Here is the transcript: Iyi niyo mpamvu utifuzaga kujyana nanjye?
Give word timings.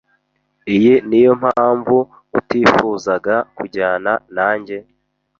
Iyi 0.75 0.93
niyo 1.07 1.33
mpamvu 1.41 1.97
utifuzaga 2.39 3.35
kujyana 3.55 4.11
nanjye? 4.35 4.77